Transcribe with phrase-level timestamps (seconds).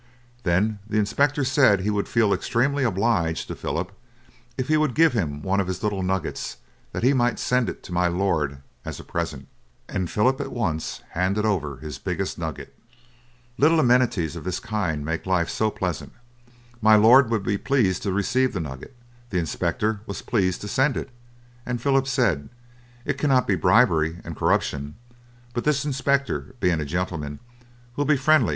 [0.41, 3.91] Then the inspector said he would feel extremely obliged to Philip
[4.57, 6.57] if he would give him one of his little nuggets
[6.91, 9.47] that he might send it to my lord as a present,
[9.87, 12.73] and Philip at once handed over his biggest nugget.
[13.59, 16.13] Little amenities of this kind make life so pleasant.
[16.81, 18.95] My lord would be pleased to receive the nugget,
[19.29, 21.11] the inspector was pleased to send it,
[21.63, 22.49] and Philip said
[23.05, 24.95] "it cannot be bribery and corruption,
[25.53, 27.37] but this inspector being a gentleman
[27.95, 28.49] will be friendly.